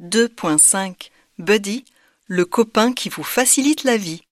2.5 0.00 1.10
Buddy, 1.38 1.84
le 2.26 2.44
copain 2.44 2.92
qui 2.92 3.08
vous 3.08 3.22
facilite 3.22 3.84
la 3.84 3.96
vie. 3.96 4.22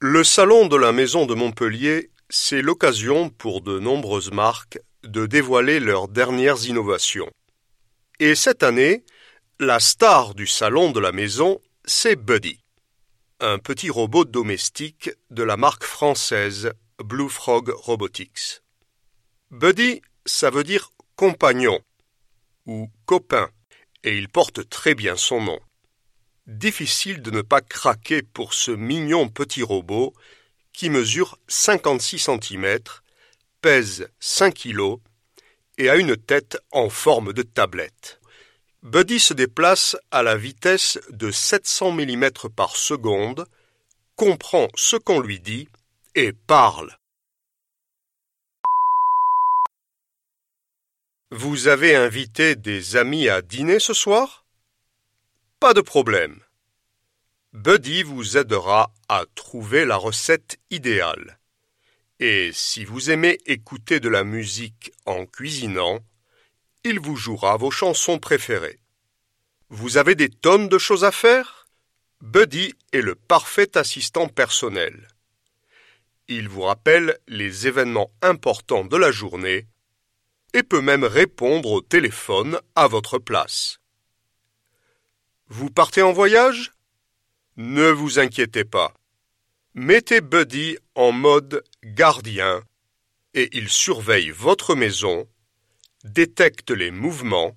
Le 0.00 0.24
salon 0.24 0.66
de 0.66 0.76
la 0.76 0.90
maison 0.90 1.24
de 1.24 1.34
Montpellier, 1.34 2.10
c'est 2.28 2.62
l'occasion 2.62 3.30
pour 3.30 3.60
de 3.60 3.78
nombreuses 3.78 4.32
marques 4.32 4.80
de 5.04 5.24
dévoiler 5.26 5.78
leurs 5.78 6.08
dernières 6.08 6.66
innovations. 6.66 7.30
Et 8.18 8.34
cette 8.34 8.64
année, 8.64 9.04
la 9.60 9.78
star 9.78 10.34
du 10.34 10.48
salon 10.48 10.90
de 10.90 10.98
la 10.98 11.12
maison, 11.12 11.60
c'est 11.84 12.16
Buddy, 12.16 12.58
un 13.38 13.58
petit 13.58 13.90
robot 13.90 14.24
domestique 14.24 15.10
de 15.30 15.44
la 15.44 15.56
marque 15.56 15.84
française 15.84 16.72
Blue 16.98 17.28
Frog 17.28 17.68
Robotics. 17.68 18.62
Buddy, 19.52 20.02
ça 20.26 20.50
veut 20.50 20.64
dire 20.64 20.90
compagnon 21.14 21.78
ou 22.66 22.90
copain 23.06 23.48
et 24.04 24.16
il 24.16 24.28
porte 24.28 24.68
très 24.68 24.94
bien 24.94 25.16
son 25.16 25.40
nom. 25.40 25.60
Difficile 26.46 27.22
de 27.22 27.30
ne 27.30 27.42
pas 27.42 27.60
craquer 27.60 28.22
pour 28.22 28.54
ce 28.54 28.70
mignon 28.70 29.28
petit 29.28 29.62
robot 29.62 30.14
qui 30.72 30.90
mesure 30.90 31.38
56 31.48 32.18
cm, 32.18 32.78
pèse 33.60 34.08
5 34.20 34.54
kg 34.54 34.96
et 35.78 35.88
a 35.90 35.96
une 35.96 36.16
tête 36.16 36.58
en 36.72 36.88
forme 36.88 37.32
de 37.32 37.42
tablette. 37.42 38.20
Buddy 38.82 39.20
se 39.20 39.34
déplace 39.34 39.96
à 40.10 40.22
la 40.22 40.36
vitesse 40.36 40.98
de 41.10 41.30
700 41.30 41.92
mm 41.92 42.30
par 42.56 42.76
seconde, 42.76 43.46
comprend 44.16 44.68
ce 44.74 44.96
qu'on 44.96 45.20
lui 45.20 45.40
dit 45.40 45.68
et 46.14 46.32
parle. 46.32 46.99
Vous 51.32 51.68
avez 51.68 51.94
invité 51.94 52.56
des 52.56 52.96
amis 52.96 53.28
à 53.28 53.40
dîner 53.40 53.78
ce 53.78 53.94
soir? 53.94 54.44
Pas 55.60 55.74
de 55.74 55.80
problème. 55.80 56.40
Buddy 57.52 58.02
vous 58.02 58.36
aidera 58.36 58.92
à 59.08 59.26
trouver 59.36 59.84
la 59.84 59.94
recette 59.94 60.58
idéale. 60.70 61.38
Et 62.18 62.50
si 62.52 62.84
vous 62.84 63.12
aimez 63.12 63.38
écouter 63.46 64.00
de 64.00 64.08
la 64.08 64.24
musique 64.24 64.90
en 65.06 65.24
cuisinant, 65.24 66.00
il 66.82 66.98
vous 66.98 67.14
jouera 67.14 67.56
vos 67.56 67.70
chansons 67.70 68.18
préférées. 68.18 68.80
Vous 69.68 69.98
avez 69.98 70.16
des 70.16 70.30
tonnes 70.30 70.68
de 70.68 70.78
choses 70.78 71.04
à 71.04 71.12
faire? 71.12 71.68
Buddy 72.22 72.74
est 72.92 73.02
le 73.02 73.14
parfait 73.14 73.78
assistant 73.78 74.26
personnel. 74.26 75.06
Il 76.26 76.48
vous 76.48 76.62
rappelle 76.62 77.20
les 77.28 77.68
événements 77.68 78.10
importants 78.20 78.84
de 78.84 78.96
la 78.96 79.12
journée 79.12 79.68
et 80.54 80.62
peut 80.62 80.80
même 80.80 81.04
répondre 81.04 81.70
au 81.70 81.80
téléphone 81.80 82.60
à 82.74 82.86
votre 82.88 83.18
place. 83.18 83.78
Vous 85.48 85.70
partez 85.70 86.02
en 86.02 86.12
voyage? 86.12 86.72
Ne 87.56 87.90
vous 87.90 88.18
inquiétez 88.18 88.64
pas. 88.64 88.94
Mettez 89.74 90.20
Buddy 90.20 90.78
en 90.94 91.12
mode 91.12 91.64
gardien 91.84 92.62
et 93.34 93.48
il 93.56 93.68
surveille 93.68 94.30
votre 94.30 94.74
maison, 94.74 95.28
détecte 96.04 96.70
les 96.70 96.90
mouvements 96.90 97.56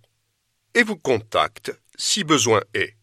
et 0.73 0.83
vous 0.83 0.97
contacte 0.97 1.71
si 1.95 2.23
besoin 2.23 2.61
est. 2.73 2.95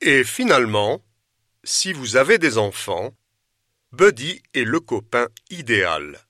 Et 0.00 0.24
finalement, 0.24 1.02
si 1.62 1.92
vous 1.92 2.16
avez 2.16 2.38
des 2.38 2.56
enfants, 2.56 3.14
Buddy 3.92 4.40
est 4.54 4.62
le 4.62 4.78
copain 4.78 5.26
idéal. 5.50 6.24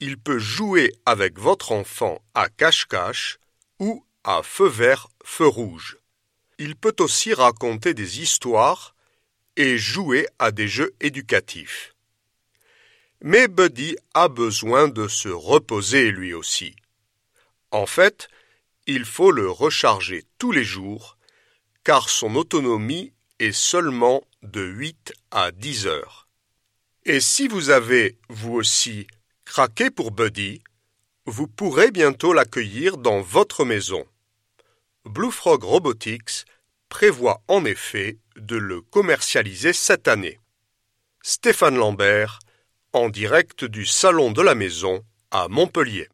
Il 0.00 0.18
peut 0.18 0.40
jouer 0.40 0.92
avec 1.06 1.38
votre 1.38 1.70
enfant 1.70 2.20
à 2.34 2.48
cache-cache 2.48 3.38
ou 3.78 4.04
à 4.24 4.42
feu 4.42 4.66
vert, 4.66 5.06
feu 5.24 5.46
rouge. 5.46 5.98
Il 6.58 6.74
peut 6.74 6.96
aussi 6.98 7.34
raconter 7.34 7.94
des 7.94 8.20
histoires 8.20 8.96
et 9.56 9.78
jouer 9.78 10.26
à 10.40 10.50
des 10.50 10.66
jeux 10.66 10.92
éducatifs. 11.00 11.94
Mais 13.20 13.46
Buddy 13.46 13.96
a 14.14 14.26
besoin 14.26 14.88
de 14.88 15.06
se 15.06 15.28
reposer 15.28 16.10
lui 16.10 16.34
aussi. 16.34 16.74
En 17.70 17.86
fait, 17.86 18.28
il 18.88 19.04
faut 19.04 19.30
le 19.30 19.48
recharger 19.48 20.24
tous 20.36 20.50
les 20.50 20.64
jours, 20.64 21.16
car 21.84 22.08
son 22.08 22.34
autonomie 22.34 23.12
est 23.38 23.52
seulement 23.52 24.24
de 24.42 24.62
8 24.62 25.12
à 25.30 25.52
10 25.52 25.86
heures. 25.86 26.21
Et 27.04 27.18
si 27.18 27.48
vous 27.48 27.70
avez, 27.70 28.16
vous 28.28 28.52
aussi, 28.52 29.08
craqué 29.44 29.90
pour 29.90 30.12
Buddy, 30.12 30.62
vous 31.26 31.48
pourrez 31.48 31.90
bientôt 31.90 32.32
l'accueillir 32.32 32.96
dans 32.96 33.20
votre 33.20 33.64
maison. 33.64 34.06
Blue 35.04 35.32
Frog 35.32 35.64
Robotics 35.64 36.44
prévoit 36.88 37.42
en 37.48 37.64
effet 37.64 38.18
de 38.36 38.54
le 38.54 38.82
commercialiser 38.82 39.72
cette 39.72 40.06
année. 40.06 40.38
Stéphane 41.22 41.76
Lambert, 41.76 42.38
en 42.92 43.08
direct 43.08 43.64
du 43.64 43.84
Salon 43.84 44.30
de 44.30 44.42
la 44.42 44.54
Maison 44.54 45.04
à 45.32 45.48
Montpellier. 45.48 46.08